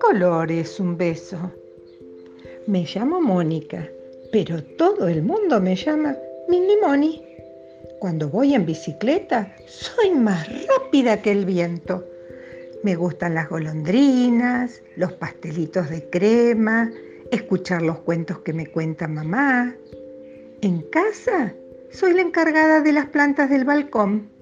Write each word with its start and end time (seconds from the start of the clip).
color 0.00 0.50
es 0.50 0.80
un 0.80 0.96
beso? 0.96 1.38
Me 2.66 2.84
llamo 2.84 3.20
Mónica, 3.20 3.88
pero 4.32 4.62
todo 4.62 5.06
el 5.08 5.22
mundo 5.22 5.60
me 5.60 5.76
llama 5.76 6.16
Mini 6.48 6.76
Moni. 6.82 7.22
Cuando 8.00 8.28
voy 8.28 8.54
en 8.54 8.66
bicicleta, 8.66 9.54
soy 9.66 10.10
más 10.10 10.48
rápida 10.66 11.22
que 11.22 11.30
el 11.30 11.44
viento. 11.44 12.04
Me 12.82 12.96
gustan 12.96 13.34
las 13.34 13.48
golondrinas, 13.48 14.82
los 14.96 15.12
pastelitos 15.12 15.88
de 15.88 16.08
crema, 16.10 16.90
escuchar 17.30 17.82
los 17.82 18.00
cuentos 18.00 18.40
que 18.40 18.52
me 18.52 18.66
cuenta 18.66 19.06
mamá. 19.06 19.74
En 20.62 20.82
casa 20.90 21.54
soy 21.90 22.12
la 22.14 22.22
encargada 22.22 22.80
de 22.80 22.92
las 22.92 23.06
plantas 23.06 23.50
del 23.50 23.64
balcón 23.64 24.33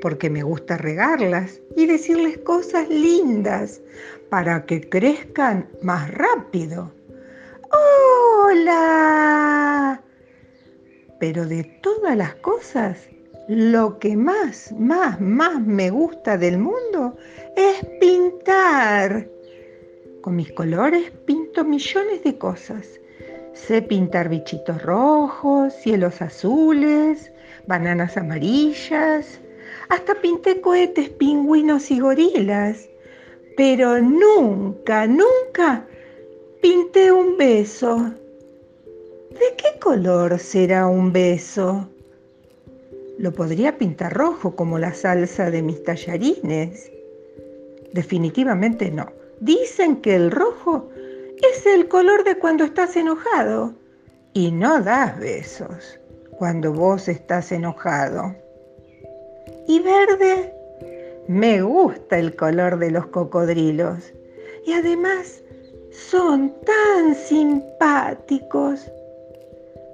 porque 0.00 0.30
me 0.30 0.42
gusta 0.42 0.76
regarlas 0.76 1.60
y 1.76 1.86
decirles 1.86 2.38
cosas 2.38 2.88
lindas 2.88 3.80
para 4.28 4.64
que 4.66 4.88
crezcan 4.88 5.68
más 5.82 6.10
rápido. 6.12 6.92
¡Hola! 8.42 10.02
Pero 11.18 11.46
de 11.46 11.64
todas 11.82 12.16
las 12.16 12.34
cosas, 12.36 13.08
lo 13.48 13.98
que 13.98 14.16
más, 14.16 14.72
más, 14.78 15.20
más 15.20 15.60
me 15.60 15.90
gusta 15.90 16.38
del 16.38 16.58
mundo 16.58 17.16
es 17.56 17.84
pintar. 18.00 19.28
Con 20.22 20.36
mis 20.36 20.52
colores 20.52 21.10
pinto 21.26 21.64
millones 21.64 22.22
de 22.24 22.38
cosas. 22.38 22.86
Sé 23.52 23.82
pintar 23.82 24.28
bichitos 24.28 24.82
rojos, 24.82 25.74
cielos 25.74 26.22
azules, 26.22 27.32
bananas 27.66 28.16
amarillas, 28.16 29.40
hasta 29.88 30.14
pinté 30.14 30.60
cohetes, 30.60 31.08
pingüinos 31.10 31.90
y 31.90 32.00
gorilas, 32.00 32.88
pero 33.56 34.00
nunca, 34.00 35.06
nunca 35.06 35.86
pinté 36.62 37.12
un 37.12 37.36
beso. 37.36 38.12
¿De 39.30 39.56
qué 39.56 39.78
color 39.80 40.38
será 40.38 40.86
un 40.86 41.12
beso? 41.12 41.88
Lo 43.18 43.32
podría 43.32 43.76
pintar 43.76 44.12
rojo 44.14 44.56
como 44.56 44.78
la 44.78 44.94
salsa 44.94 45.50
de 45.50 45.62
mis 45.62 45.82
tallarines. 45.84 46.90
Definitivamente 47.92 48.90
no. 48.90 49.12
Dicen 49.40 49.96
que 49.96 50.14
el 50.16 50.30
rojo 50.30 50.88
es 51.52 51.66
el 51.66 51.88
color 51.88 52.24
de 52.24 52.36
cuando 52.36 52.64
estás 52.64 52.96
enojado 52.96 53.74
y 54.32 54.52
no 54.52 54.80
das 54.80 55.18
besos 55.18 55.98
cuando 56.38 56.72
vos 56.72 57.08
estás 57.08 57.52
enojado. 57.52 58.34
¿Y 59.66 59.80
verde? 59.80 60.54
Me 61.28 61.62
gusta 61.62 62.18
el 62.18 62.34
color 62.34 62.78
de 62.78 62.90
los 62.90 63.06
cocodrilos. 63.06 64.12
Y 64.66 64.72
además 64.72 65.42
son 65.90 66.52
tan 66.64 67.14
simpáticos. 67.14 68.90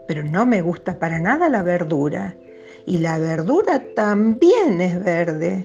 Pero 0.08 0.22
no 0.22 0.46
me 0.46 0.62
gusta 0.62 0.98
para 0.98 1.18
nada 1.18 1.48
la 1.48 1.62
verdura. 1.62 2.34
Y 2.86 2.98
la 2.98 3.18
verdura 3.18 3.82
también 3.94 4.80
es 4.80 5.02
verde. 5.02 5.64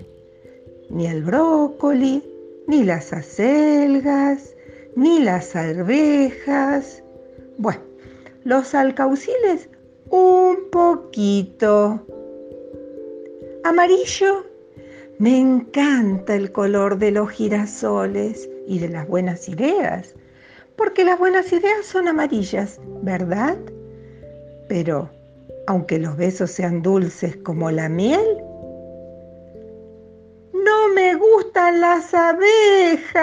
Ni 0.89 1.07
el 1.07 1.23
brócoli, 1.23 2.23
ni 2.67 2.83
las 2.83 3.13
acelgas, 3.13 4.55
ni 4.95 5.19
las 5.19 5.55
arvejas. 5.55 7.03
Bueno, 7.57 7.81
los 8.43 8.73
alcauciles 8.73 9.69
un 10.09 10.69
poquito. 10.71 12.05
Amarillo. 13.63 14.43
Me 15.19 15.39
encanta 15.39 16.35
el 16.35 16.51
color 16.51 16.97
de 16.97 17.11
los 17.11 17.29
girasoles 17.29 18.49
y 18.65 18.79
de 18.79 18.89
las 18.89 19.07
buenas 19.07 19.47
ideas, 19.47 20.15
porque 20.75 21.05
las 21.05 21.19
buenas 21.19 21.53
ideas 21.53 21.85
son 21.85 22.07
amarillas, 22.07 22.79
¿verdad? 23.03 23.55
Pero, 24.67 25.11
aunque 25.67 25.99
los 25.99 26.17
besos 26.17 26.49
sean 26.49 26.81
dulces 26.81 27.37
como 27.37 27.69
la 27.69 27.87
miel, 27.87 28.25
no 30.53 30.87
me 30.95 31.13
gustan 31.13 31.81
las 31.81 32.11
abejas. 32.15 33.19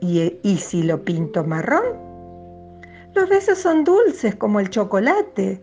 ¿Y, 0.00 0.38
y 0.42 0.58
si 0.58 0.82
lo 0.82 1.02
pinto 1.02 1.44
marrón? 1.44 2.02
Los 3.14 3.30
besos 3.30 3.58
son 3.58 3.84
dulces 3.84 4.34
como 4.34 4.60
el 4.60 4.68
chocolate 4.68 5.62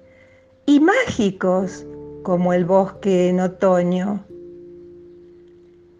y 0.70 0.80
mágicos 0.80 1.84
como 2.22 2.54
el 2.54 2.64
bosque 2.64 3.30
en 3.30 3.40
otoño. 3.40 4.24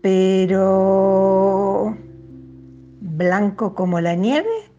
Pero 0.04 1.98
blanco 3.02 3.74
como 3.74 4.00
la 4.00 4.14
nieve, 4.14 4.70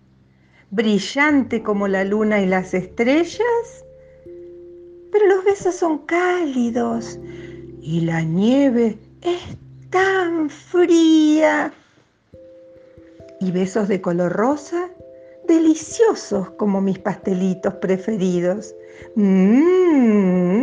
brillante 0.71 1.65
como 1.65 1.89
la 1.89 2.05
luna 2.05 2.41
y 2.41 2.47
las 2.47 2.73
estrellas. 2.73 3.85
Pero 5.11 5.27
los 5.27 5.45
besos 5.45 5.75
son 5.75 5.99
cálidos 6.07 7.19
y 7.83 8.03
la 8.03 8.23
nieve 8.23 8.97
es 9.23 9.43
tan 9.91 10.49
fría. 10.51 11.73
Y 13.41 13.51
besos 13.51 13.89
de 13.89 14.01
color 14.01 14.31
rosa 14.35 14.90
deliciosos 15.51 16.49
como 16.51 16.81
mis 16.81 16.99
pastelitos 17.01 17.75
preferidos. 17.75 18.75
Mmm. 19.17 20.61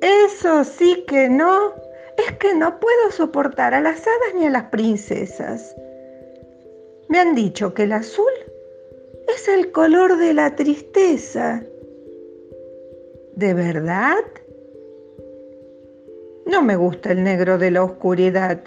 Eso 0.00 0.62
sí 0.64 1.04
que 1.08 1.28
no. 1.28 1.74
Es 2.16 2.32
que 2.38 2.54
no 2.54 2.78
puedo 2.78 3.10
soportar 3.10 3.74
a 3.74 3.80
las 3.80 4.00
hadas 4.00 4.34
ni 4.36 4.46
a 4.46 4.50
las 4.50 4.64
princesas. 4.70 5.74
Me 7.08 7.18
han 7.18 7.34
dicho 7.34 7.74
que 7.74 7.82
el 7.82 7.92
azul 7.92 8.32
es 9.34 9.48
el 9.48 9.72
color 9.72 10.16
de 10.16 10.32
la 10.32 10.54
tristeza. 10.54 11.62
¿De 13.34 13.52
verdad? 13.52 14.24
No 16.46 16.62
me 16.62 16.76
gusta 16.76 17.10
el 17.12 17.24
negro 17.24 17.58
de 17.58 17.72
la 17.72 17.82
oscuridad, 17.82 18.62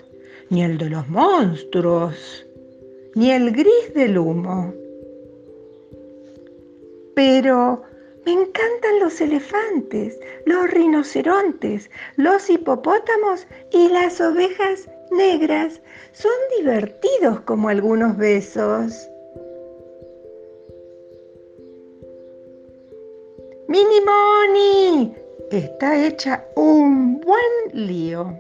ni 0.50 0.63
el 0.63 0.78
de 0.78 0.90
los 0.90 1.08
monstruos 1.08 2.46
ni 3.19 3.34
el 3.34 3.52
gris 3.52 3.94
del 3.94 4.18
humo. 4.18 4.74
Pero 7.16 7.81
me 8.25 8.31
encantan 8.31 9.00
los 9.02 9.19
elefantes, 9.19 10.18
los 10.46 10.72
rinocerontes, 10.72 11.91
los 12.16 12.50
hipopótamos 12.50 13.46
y 13.74 13.90
las 13.90 14.22
ovejas 14.22 14.90
negras. 15.12 15.81
Son 16.13 16.31
divertidos 16.58 17.41
como 17.41 17.68
algunos 17.68 18.16
besos. 18.16 19.09
Mini 23.68 24.00
Moni, 24.00 25.13
está 25.52 26.06
hecha 26.08 26.46
un 26.56 27.19
buen 27.19 27.85
lío. 27.85 28.34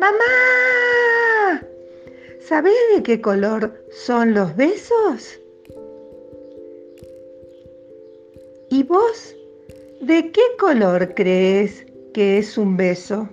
¡Mamá! 0.00 1.77
¿Sabés 2.48 2.72
de 2.94 3.02
qué 3.02 3.20
color 3.20 3.84
son 3.90 4.32
los 4.32 4.56
besos? 4.56 5.38
¿Y 8.70 8.84
vos 8.84 9.36
de 10.00 10.32
qué 10.32 10.40
color 10.58 11.14
crees 11.14 11.84
que 12.14 12.38
es 12.38 12.56
un 12.56 12.78
beso? 12.78 13.28